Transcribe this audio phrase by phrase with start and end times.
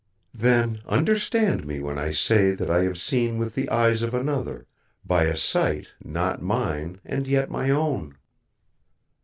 [0.33, 4.65] "Then understand me when I say that I have seen with the eyes of another,
[5.05, 8.15] by a sight not mine and yet my own."